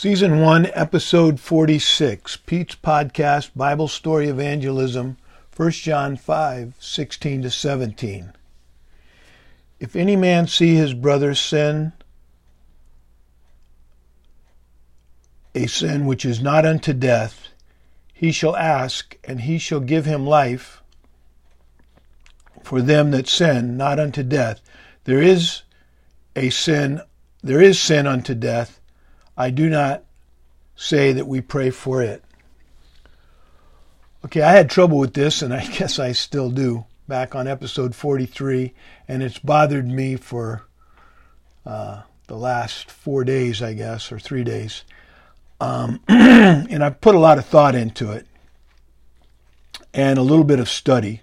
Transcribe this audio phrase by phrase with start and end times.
[0.00, 5.16] Season 1, Episode 46, Pete's Podcast, Bible Story Evangelism,
[5.56, 8.32] 1 John 5, 16 to 17.
[9.80, 11.94] If any man see his brother sin,
[15.52, 17.48] a sin which is not unto death,
[18.14, 20.80] he shall ask, and he shall give him life
[22.62, 24.60] for them that sin, not unto death.
[25.02, 25.62] There is
[26.36, 27.00] a sin,
[27.42, 28.77] there is sin unto death
[29.38, 30.02] I do not
[30.74, 32.24] say that we pray for it.
[34.24, 37.94] Okay, I had trouble with this, and I guess I still do, back on episode
[37.94, 38.74] 43,
[39.06, 40.66] and it's bothered me for
[41.64, 44.82] uh, the last four days, I guess, or three days.
[45.60, 48.26] Um, and I've put a lot of thought into it
[49.94, 51.22] and a little bit of study.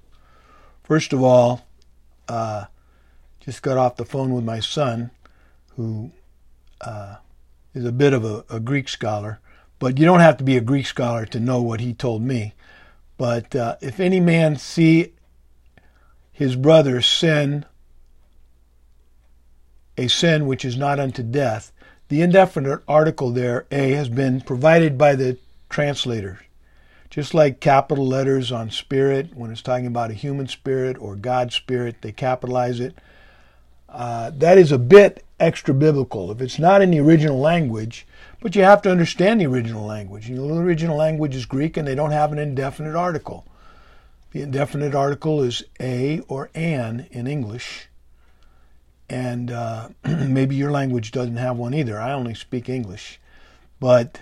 [0.83, 1.65] First of all,
[2.29, 2.65] uh,
[3.41, 5.11] just got off the phone with my son,
[5.75, 6.11] who
[6.79, 7.17] uh,
[7.75, 9.39] is a bit of a, a, Greek scholar,
[9.79, 12.53] but you don't have to be a Greek scholar to know what he told me.
[13.17, 15.13] But uh, if any man see
[16.31, 17.65] his brother sin
[19.97, 21.71] a sin which is not unto death,
[22.09, 25.37] the indefinite article there, A, has been provided by the
[25.69, 26.39] translator.
[27.09, 31.55] Just like capital letters on spirit, when it's talking about a human spirit or God's
[31.55, 32.97] spirit, they capitalize it.
[33.87, 36.31] Uh, that is a bit extra biblical.
[36.31, 38.05] If it's not in the original language,
[38.41, 40.27] but you have to understand the original language.
[40.27, 43.45] the original language is Greek and they don't have an indefinite article.
[44.31, 47.87] The indefinite article is a or an in English.
[49.09, 51.99] And uh, maybe your language doesn't have one either.
[51.99, 53.19] I only speak English.
[53.79, 54.19] But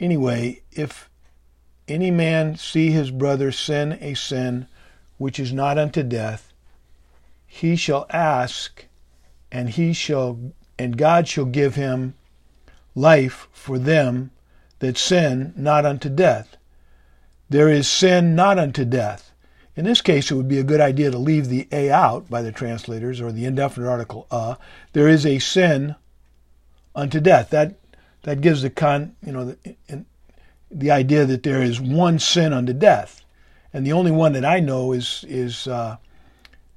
[0.00, 1.10] anyway, if
[1.88, 4.66] any man see his brother sin a sin
[5.18, 6.52] which is not unto death,
[7.46, 8.85] he shall ask,
[9.56, 10.38] and he shall
[10.78, 12.14] and God shall give him
[12.94, 14.30] life for them
[14.80, 16.58] that sin not unto death.
[17.48, 19.32] There is sin not unto death.
[19.74, 22.42] In this case, it would be a good idea to leave the a out by
[22.42, 24.58] the translators or the indefinite article a.
[24.92, 25.94] There is a sin
[26.94, 27.48] unto death.
[27.48, 27.76] That
[28.24, 30.04] that gives the con you know the,
[30.70, 33.24] the idea that there is one sin unto death,
[33.72, 35.96] and the only one that I know is is uh,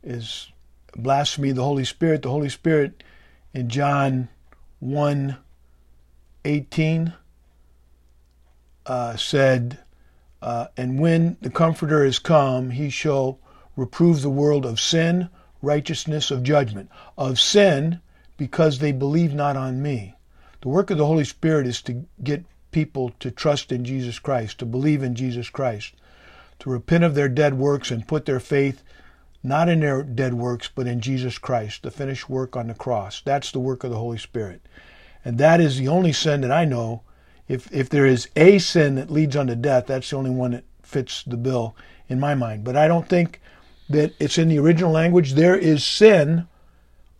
[0.01, 0.49] is
[0.95, 2.21] blasphemy the Holy Spirit.
[2.21, 3.03] The Holy Spirit
[3.53, 4.29] in John
[4.79, 5.37] 1
[6.45, 7.13] 18
[8.85, 9.79] uh, said,
[10.41, 13.39] uh, And when the Comforter is come, he shall
[13.75, 15.29] reprove the world of sin,
[15.61, 16.89] righteousness, of judgment.
[17.17, 18.01] Of sin,
[18.37, 20.15] because they believe not on me.
[20.61, 24.59] The work of the Holy Spirit is to get people to trust in Jesus Christ,
[24.59, 25.93] to believe in Jesus Christ,
[26.59, 28.83] to repent of their dead works and put their faith
[29.43, 33.21] not in their dead works, but in Jesus Christ, the finished work on the cross.
[33.23, 34.61] That's the work of the Holy Spirit.
[35.23, 37.03] And that is the only sin that I know.
[37.47, 40.65] If, if there is a sin that leads unto death, that's the only one that
[40.83, 41.75] fits the bill
[42.07, 42.63] in my mind.
[42.63, 43.41] But I don't think
[43.89, 45.33] that it's in the original language.
[45.33, 46.47] There is sin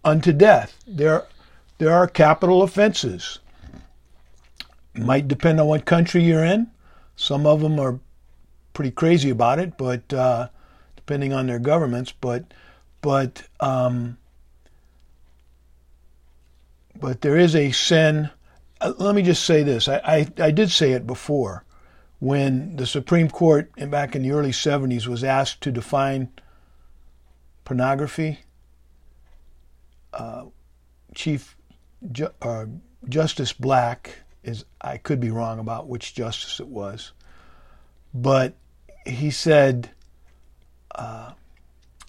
[0.04, 0.78] unto death.
[0.88, 1.26] There,
[1.78, 3.40] there are capital offenses.
[4.94, 6.68] It might depend on what country you're in.
[7.16, 8.00] Some of them are
[8.74, 10.50] pretty crazy about it, but uh,
[11.10, 12.54] depending on their governments, but
[13.02, 14.16] but um,
[17.00, 18.30] but there is a sin.
[18.80, 21.66] Uh, let me just say this: I, I, I did say it before
[22.20, 26.30] when the Supreme Court back in the early 70s was asked to define
[27.66, 28.42] pornography.
[30.14, 30.46] Uh,
[31.16, 31.58] Chief
[32.12, 32.66] Ju- uh,
[33.08, 37.14] Justice Black is I could be wrong about which justice it was,
[38.14, 38.54] but
[39.08, 39.90] he said
[40.96, 41.32] uh,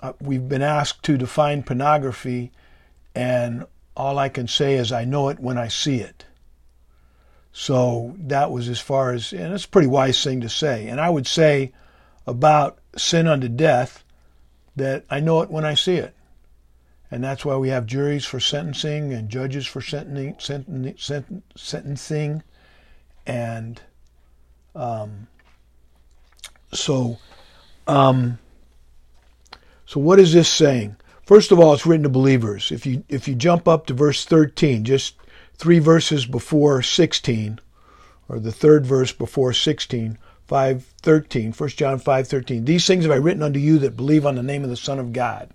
[0.01, 2.53] uh, we've been asked to define pornography,
[3.15, 6.25] and all I can say is I know it when I see it.
[7.53, 10.87] So that was as far as, and it's a pretty wise thing to say.
[10.89, 11.73] And I would say
[12.27, 14.05] about sin unto death
[14.77, 16.15] that I know it when I see it.
[17.11, 20.37] And that's why we have juries for sentencing and judges for sentencing,
[21.57, 22.43] sentencing
[23.27, 23.81] and
[24.75, 25.27] um,
[26.73, 27.19] so
[27.87, 28.39] um,
[29.91, 30.95] so what is this saying?
[31.25, 32.71] First of all, it's written to believers.
[32.71, 35.17] If you if you jump up to verse 13, just
[35.55, 37.59] three verses before 16,
[38.29, 40.17] or the third verse before 16,
[40.49, 42.67] 5:13, 1 John 5:13.
[42.67, 45.01] These things have I written unto you that believe on the name of the Son
[45.01, 45.51] of God.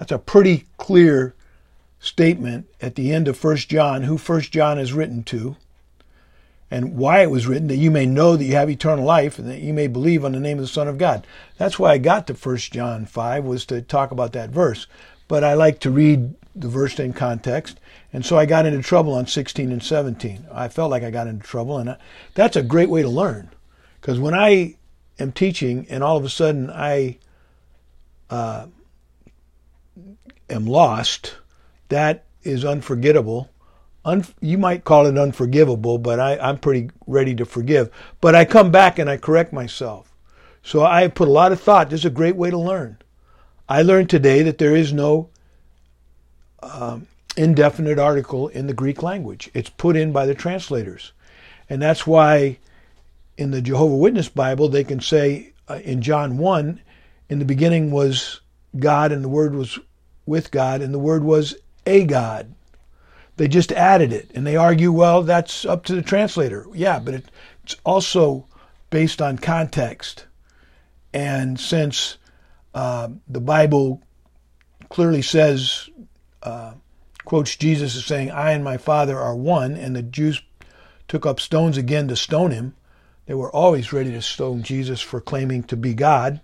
[0.00, 1.36] That's a pretty clear
[2.00, 5.54] statement at the end of 1 John, who 1 John is written to
[6.70, 9.48] and why it was written, that you may know that you have eternal life and
[9.48, 11.26] that you may believe on the name of the Son of God.
[11.58, 14.86] That's why I got to 1 John 5, was to talk about that verse.
[15.28, 17.78] But I like to read the verse in context.
[18.12, 20.46] And so I got into trouble on 16 and 17.
[20.52, 21.96] I felt like I got into trouble, and I,
[22.34, 23.50] that's a great way to learn.
[24.00, 24.76] Because when I
[25.18, 27.18] am teaching and all of a sudden I
[28.30, 28.66] uh,
[30.48, 31.36] am lost,
[31.88, 33.50] that is unforgettable.
[34.06, 37.90] Un- you might call it unforgivable, but I, I'm pretty ready to forgive.
[38.20, 40.14] But I come back and I correct myself.
[40.62, 41.90] So I put a lot of thought.
[41.90, 42.98] This is a great way to learn.
[43.68, 45.28] I learned today that there is no
[46.62, 49.50] um, indefinite article in the Greek language.
[49.54, 51.12] It's put in by the translators.
[51.68, 52.58] And that's why
[53.36, 56.80] in the Jehovah Witness Bible they can say uh, in John 1
[57.28, 58.40] in the beginning was
[58.78, 59.80] God and the word was
[60.26, 61.56] with God and the word was
[61.86, 62.54] a God.
[63.36, 66.66] They just added it and they argue well that's up to the translator.
[66.72, 68.46] Yeah, but it's also
[68.90, 70.26] based on context.
[71.12, 72.18] And since
[72.74, 74.02] uh, the Bible
[74.88, 75.88] clearly says
[76.42, 76.74] uh,
[77.26, 80.40] quotes Jesus as saying, I and my Father are one, and the Jews
[81.08, 82.74] took up stones again to stone him.
[83.26, 86.40] They were always ready to stone Jesus for claiming to be God.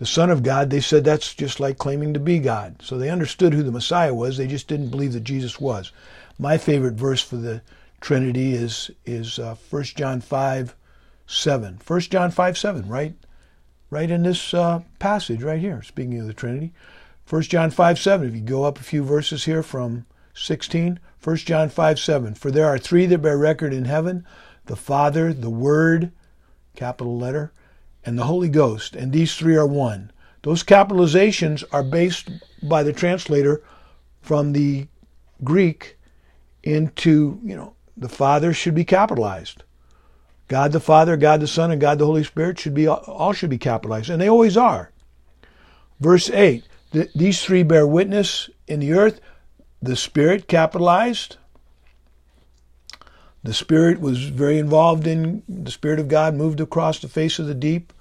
[0.00, 2.80] The Son of God, they said that's just like claiming to be God.
[2.80, 5.92] So they understood who the Messiah was, they just didn't believe that Jesus was.
[6.38, 7.60] My favorite verse for the
[8.00, 10.74] Trinity is is uh, 1 John 5
[11.26, 11.80] 7.
[11.86, 13.12] 1 John 5 7, right?
[13.90, 16.72] Right in this uh, passage right here, speaking of the Trinity.
[17.28, 21.36] 1 John 5 7, if you go up a few verses here from 16, 1
[21.36, 22.34] John 5 7.
[22.36, 24.26] For there are three that bear record in heaven
[24.64, 26.10] the Father, the Word,
[26.74, 27.52] capital letter,
[28.04, 30.12] and the Holy Ghost, and these three are one.
[30.42, 32.30] Those capitalizations are based
[32.62, 33.62] by the translator
[34.22, 34.86] from the
[35.44, 35.96] Greek
[36.62, 39.62] into, you know, the Father should be capitalized.
[40.48, 43.50] God the Father, God the Son, and God the Holy Spirit should be all should
[43.50, 44.90] be capitalized, and they always are.
[46.00, 46.64] Verse 8,
[47.14, 49.20] these three bear witness in the earth.
[49.82, 51.36] The Spirit capitalized.
[53.42, 57.46] The Spirit was very involved in the Spirit of God, moved across the face of
[57.46, 57.92] the deep,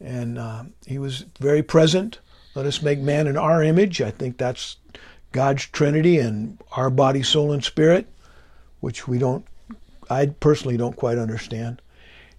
[0.00, 2.20] and uh, He was very present.
[2.54, 4.00] Let us make man in our image.
[4.00, 4.76] I think that's
[5.32, 8.06] God's Trinity and our body, soul, and spirit,
[8.80, 9.44] which we don't,
[10.08, 11.82] I personally don't quite understand.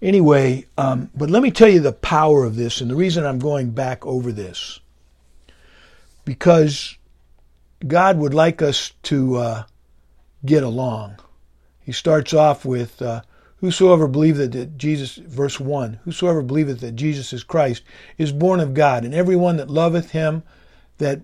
[0.01, 3.39] Anyway, um, but let me tell you the power of this and the reason I'm
[3.39, 4.80] going back over this
[6.25, 6.98] because
[7.86, 9.63] God would like us to uh,
[10.45, 11.18] get along.
[11.83, 13.22] He starts off with, uh,
[13.62, 17.83] Whosoever believeth that Jesus, verse 1, Whosoever believeth that Jesus is Christ
[18.18, 20.42] is born of God, and every one that loveth him
[20.98, 21.22] that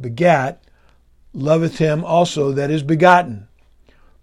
[0.00, 0.62] begat
[1.34, 3.48] loveth him also that is begotten.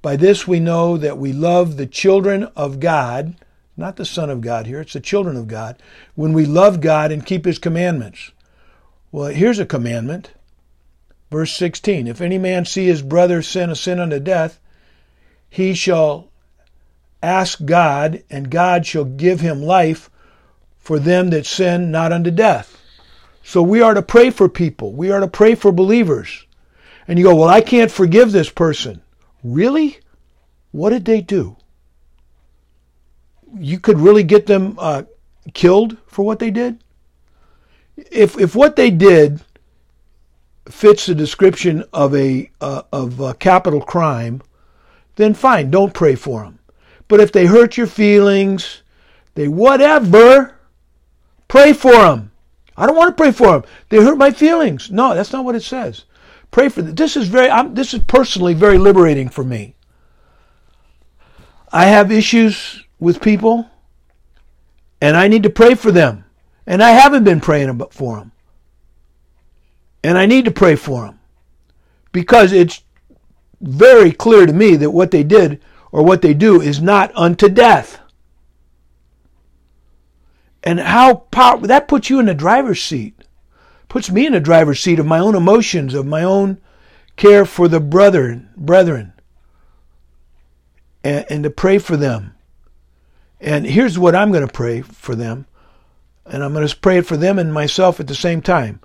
[0.02, 3.36] By this we know that we love the children of God,
[3.76, 5.82] not the Son of God here, it's the children of God,
[6.16, 8.32] when we love God and keep his commandments.
[9.12, 10.32] Well, here's a commandment.
[11.30, 14.60] Verse 16 If any man see his brother sin a sin unto death,
[15.50, 16.30] he shall
[17.22, 20.10] ask God, and God shall give him life
[20.78, 22.78] for them that sin not unto death.
[23.44, 24.94] So we are to pray for people.
[24.94, 26.46] We are to pray for believers.
[27.08, 29.02] And you go, Well, I can't forgive this person.
[29.44, 30.00] Really?
[30.72, 31.58] What did they do?
[33.58, 35.04] You could really get them uh,
[35.54, 36.80] killed for what they did?
[38.12, 39.42] if if what they did
[40.68, 44.42] fits the description of a uh, of a capital crime,
[45.20, 46.60] then fine, don't pray for them.
[47.10, 48.84] But if they hurt your feelings,
[49.36, 50.56] they whatever,
[51.50, 52.32] pray for them.
[52.78, 53.64] I don't want to pray for them.
[53.90, 54.90] They hurt my feelings.
[54.90, 56.06] No, that's not what it says.
[56.52, 56.96] Pray for them.
[56.96, 57.50] This is very.
[57.50, 59.76] I'm, this is personally very liberating for me.
[61.72, 63.70] I have issues with people,
[65.02, 66.24] and I need to pray for them.
[66.66, 68.32] And I haven't been praying for them.
[70.02, 71.20] And I need to pray for them.
[72.14, 72.84] Because it's
[73.62, 75.62] very clear to me that what they did
[75.92, 78.00] or what they do is not unto death.
[80.64, 83.16] And how power that puts you in the driver's seat.
[83.88, 86.60] Puts me in the driver's seat of my own emotions, of my own
[87.16, 89.14] care for the brethren, brethren.
[91.04, 92.36] And, and to pray for them.
[93.40, 95.46] And here's what I'm going to pray for them.
[96.26, 98.82] And I'm going to pray it for them and myself at the same time.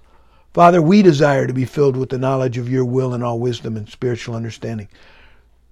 [0.55, 3.77] Father, we desire to be filled with the knowledge of your will and all wisdom
[3.77, 4.87] and spiritual understanding,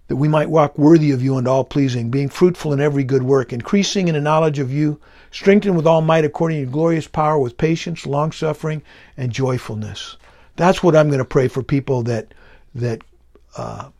[0.08, 3.22] that we might walk worthy of you and all pleasing, being fruitful in every good
[3.22, 4.98] work, increasing in the knowledge of you,
[5.30, 8.82] strengthened with all might according to glorious power, with patience, long suffering,
[9.16, 10.16] and joyfulness.
[10.56, 12.34] That's what I'm going to pray for people that
[12.74, 13.02] that
[13.56, 13.90] uh,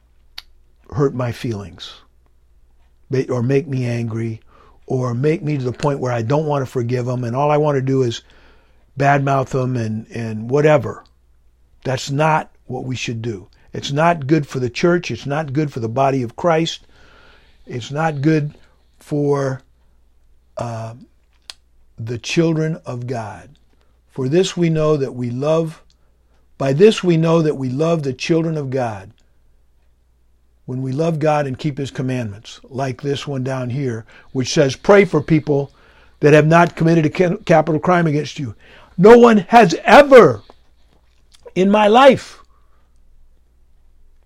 [0.90, 1.94] hurt my feelings,
[3.28, 4.40] or make me angry,
[4.88, 7.52] or make me to the point where I don't want to forgive them and all
[7.52, 8.22] I want to do is
[8.98, 11.04] badmouth them and, and whatever.
[11.84, 13.48] That's not what we should do.
[13.72, 15.10] It's not good for the church.
[15.10, 16.86] It's not good for the body of Christ.
[17.66, 18.54] It's not good
[18.98, 19.62] for
[20.56, 20.94] uh,
[21.98, 23.50] the children of God.
[24.10, 25.82] For this we know that we love,
[26.58, 29.12] by this we know that we love the children of God.
[30.66, 34.76] When we love God and keep His commandments, like this one down here, which says,
[34.76, 35.72] Pray for people
[36.20, 38.54] that have not committed a capital crime against you.
[38.96, 40.42] No one has ever
[41.54, 42.42] in my life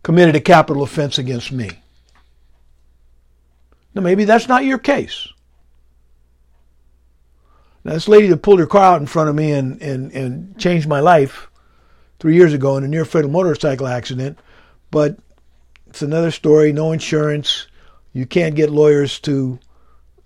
[0.02, 1.70] committed a capital offense against me.
[3.94, 5.28] Now, maybe that's not your case.
[7.82, 10.58] Now, this lady that pulled her car out in front of me and, and, and
[10.58, 11.48] changed my life
[12.18, 14.38] three years ago in a near fatal motorcycle accident,
[14.90, 15.18] but
[15.86, 17.68] it's another story, no insurance.
[18.12, 19.58] You can't get lawyers to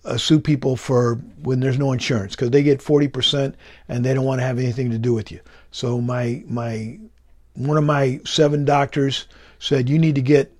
[0.04, 3.54] uh, sue people for when there's no insurance because they get 40%
[3.88, 5.40] and they don't want to have anything to do with you.
[5.70, 6.98] So my my
[7.54, 9.26] one of my seven doctors
[9.58, 10.52] said you need to get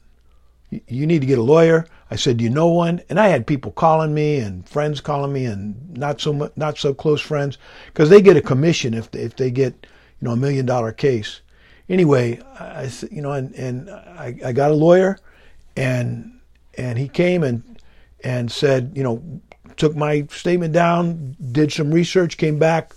[0.87, 1.87] you need to get a lawyer.
[2.13, 5.33] I said, "Do you know one?" And I had people calling me and friends calling
[5.33, 9.11] me and not so much, not so close friends because they get a commission if
[9.11, 9.75] they, if they get
[10.21, 11.41] you know a million dollar case.
[11.89, 15.19] Anyway, I you know and and I, I got a lawyer
[15.77, 16.39] and
[16.77, 17.63] and he came and
[18.25, 19.23] and said, you know,
[19.77, 22.95] took my statement down, did some research, came back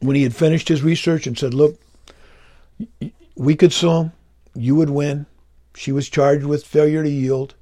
[0.00, 1.80] when he had finished his research and said, look,
[3.34, 4.12] we could sue him,
[4.54, 5.26] you would win.
[5.74, 7.54] She was charged with failure to yield.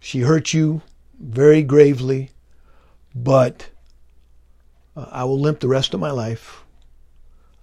[0.00, 0.82] She hurt you
[1.18, 2.30] very gravely,
[3.14, 3.70] but
[4.96, 6.64] uh, I will limp the rest of my life.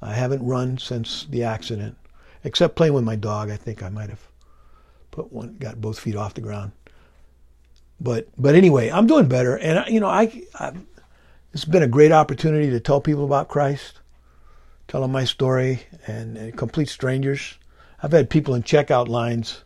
[0.01, 1.97] I haven't run since the accident,
[2.43, 3.49] except playing with my dog.
[3.49, 4.27] I think I might have
[5.15, 6.73] put one, got both feet off the ground.
[7.99, 10.73] But but anyway, I'm doing better, and you know, I, I
[11.53, 13.99] it's been a great opportunity to tell people about Christ,
[14.89, 17.57] tell them my story, and, and complete strangers.
[18.03, 19.63] I've had people in checkout lines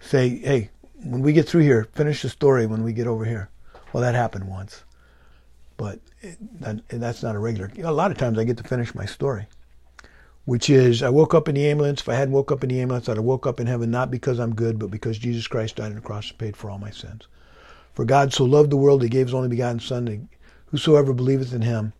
[0.00, 0.70] say, "Hey,
[1.04, 3.50] when we get through here, finish the story when we get over here."
[3.92, 4.84] Well, that happened once,
[5.76, 7.70] but it, that, that's not a regular.
[7.82, 9.46] A lot of times I get to finish my story
[10.48, 12.00] which is I woke up in the ambulance.
[12.00, 14.10] If I hadn't woke up in the ambulance, I'd have woke up in heaven not
[14.10, 16.78] because I'm good, but because Jesus Christ died on the cross and paid for all
[16.78, 17.28] my sins.
[17.92, 20.20] For God so loved the world, he gave his only begotten Son, that
[20.70, 21.92] whosoever believeth in him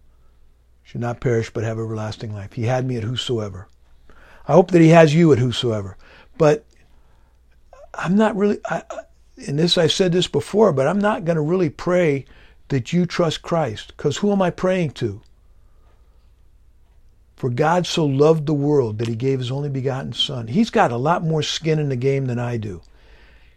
[0.83, 2.55] should not perish but have everlasting life.
[2.55, 3.69] He had me at whosoever.
[4.47, 5.99] I hope that he has you at whosoever.
[6.39, 6.65] But
[7.93, 8.83] I'm not really, I,
[9.37, 12.25] in this I've said this before, but I'm not going to really pray
[12.69, 13.93] that you trust Christ.
[13.95, 15.21] Because who am I praying to?
[17.39, 20.49] For God so loved the world that he gave his only begotten Son.
[20.49, 22.83] He's got a lot more skin in the game than I do.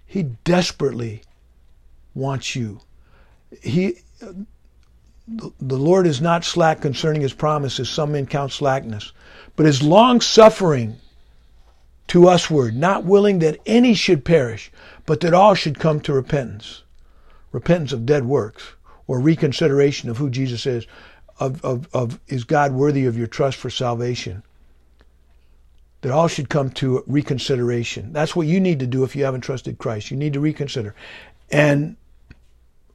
[0.06, 1.24] He desperately
[2.14, 2.82] wants you.
[3.64, 3.96] He,
[5.28, 9.14] the Lord is not slack concerning his promises, some men count slackness,
[9.56, 10.98] but is long suffering
[12.10, 14.72] to usward, not willing that any should perish,
[15.08, 16.84] but that all should come to repentance.
[17.52, 18.76] Repentance of dead works,
[19.08, 20.86] or reconsideration of who Jesus is
[21.42, 24.44] of, of, of is God worthy of your trust for salvation?
[26.02, 28.14] That all should come to reconsideration.
[28.14, 30.12] That's what you need to do if you haven't trusted Christ.
[30.12, 30.96] You need to reconsider.
[31.52, 31.98] And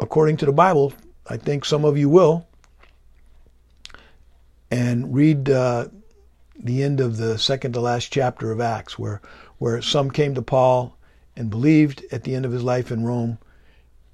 [0.01, 0.93] according to the Bible,
[1.29, 2.47] I think some of you will.
[4.71, 5.89] And read uh,
[6.59, 9.21] the end of the second to last chapter of Acts, where,
[9.59, 10.97] where some came to Paul
[11.37, 13.39] and believed at the end of his life in Rome,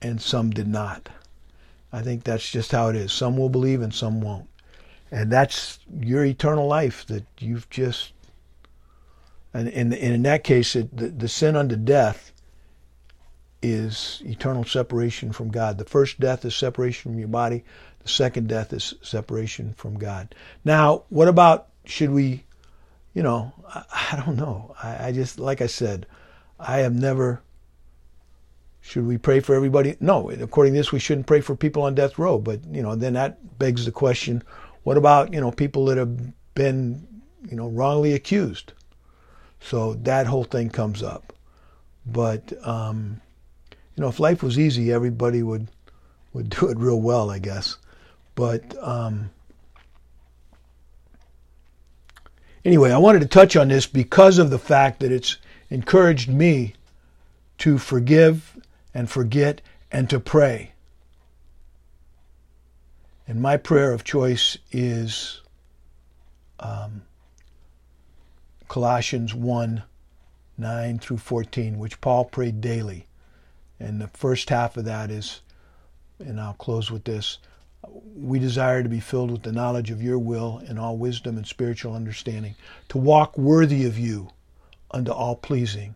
[0.03, 1.09] and some did not.
[1.93, 3.13] I think that's just how it is.
[3.13, 4.49] Some will believe and some won't.
[5.11, 8.13] And that's your eternal life that you've just,
[9.53, 12.33] and in, and in that case, it, the, the sin unto death
[13.63, 15.77] is eternal separation from God.
[15.77, 17.63] The first death is separation from your body.
[18.03, 20.35] The second death is separation from God.
[20.65, 22.45] Now, what about should we,
[23.13, 24.75] you know, I, I don't know.
[24.83, 26.07] I, I just, like I said,
[26.59, 27.43] I have never
[28.83, 29.97] should we pray for everybody?
[30.01, 32.39] No, according to this, we shouldn't pray for people on death row.
[32.39, 34.43] But you know, then that begs the question:
[34.83, 37.07] What about you know people that have been
[37.49, 38.73] you know wrongly accused?
[39.61, 41.33] So that whole thing comes up.
[42.05, 43.21] But um,
[43.97, 45.69] you know, if life was easy, everybody would
[46.33, 47.77] would do it real well, I guess.
[48.35, 49.31] But um,
[52.65, 55.37] anyway, I wanted to touch on this because of the fact that it's
[55.71, 56.75] encouraged me
[57.59, 58.59] to forgive
[58.95, 60.73] and forget and to pray.
[63.27, 65.41] And my prayer of choice is
[66.61, 67.03] um,
[68.69, 69.83] Colossians 1
[70.59, 73.07] 9 through 14, which Paul prayed daily.
[73.81, 75.41] And the first half of that is,
[76.19, 77.39] and I'll close with this
[78.15, 81.47] we desire to be filled with the knowledge of your will and all wisdom and
[81.47, 82.55] spiritual understanding,
[82.89, 84.31] to walk worthy of you
[84.91, 85.95] unto all pleasing,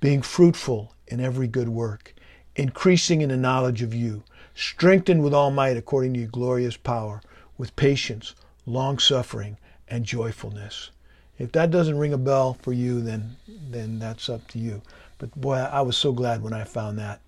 [0.00, 2.14] being fruitful in every good work,
[2.56, 4.22] increasing in the knowledge of you,
[4.54, 7.20] strengthened with all might according to your glorious power,
[7.58, 8.34] with patience,
[8.66, 9.56] long suffering,
[9.88, 10.90] and joyfulness.
[11.38, 14.82] If that doesn't ring a bell for you, then then that's up to you.
[15.18, 17.20] But boy, I was so glad when I found that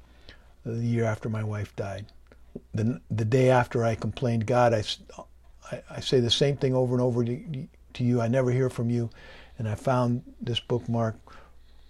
[0.65, 2.07] the year after my wife died.
[2.75, 4.83] The, the day after I complained, God, I,
[5.71, 8.21] I, I say the same thing over and over to, to you.
[8.21, 9.11] I never hear from you.
[9.59, 11.17] And I found this bookmark,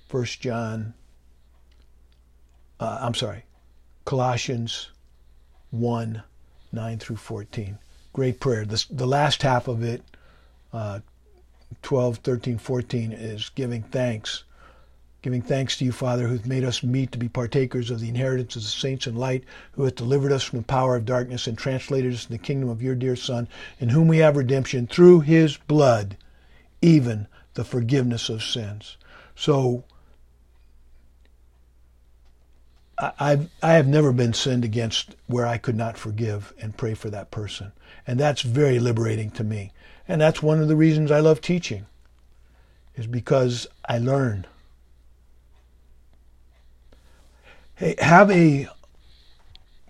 [0.08, 0.94] First John,
[2.80, 3.44] uh, I'm sorry,
[4.04, 4.90] Colossians
[5.70, 6.22] 1,
[6.72, 7.78] 9 through 14.
[8.12, 8.64] Great prayer.
[8.64, 10.02] The, the last half of it,
[10.72, 11.00] uh,
[11.82, 14.44] 12, 13, 14, is giving thanks
[15.26, 18.08] giving thanks to you, Father, who hath made us meet to be partakers of the
[18.08, 19.42] inheritance of the saints in light,
[19.72, 22.68] who hath delivered us from the power of darkness and translated us in the kingdom
[22.68, 23.48] of your dear Son,
[23.80, 26.16] in whom we have redemption through his blood,
[26.80, 28.96] even the forgiveness of sins.
[29.34, 29.82] So,
[32.98, 37.10] I've, I have never been sinned against where I could not forgive and pray for
[37.10, 37.72] that person.
[38.06, 39.72] And that's very liberating to me.
[40.08, 41.86] And that's one of the reasons I love teaching,
[42.94, 44.46] is because I learn.
[47.74, 48.68] Hey, have a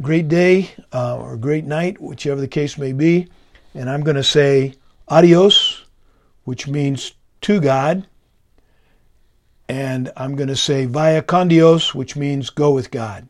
[0.03, 3.29] great day uh, or great night, whichever the case may be.
[3.75, 4.75] And I'm going to say
[5.07, 5.85] adios,
[6.45, 8.07] which means to God.
[9.69, 13.29] And I'm going to say via con Dios, which means go with God.